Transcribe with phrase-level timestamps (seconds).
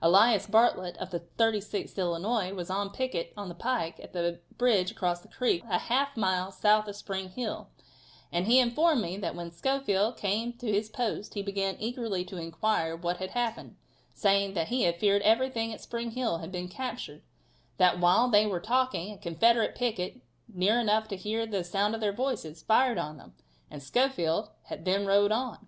[0.00, 4.90] Elias Bartlett of the 36th Illinois, was on picket on the pike at the bridge
[4.90, 7.68] across the creek a half mile south of Spring Hill,
[8.32, 12.38] and he informed me that when Schofield came to his post he began eagerly to
[12.38, 13.76] inquire what had happened,
[14.14, 17.20] saying that he had feared everything at Spring Hill had been captured;
[17.76, 22.00] that while they were talking, a Confederate picket, near enough to hear the sound of
[22.00, 23.34] their voices, fired on them,
[23.70, 24.48] and Schofield
[24.80, 25.66] then rode on.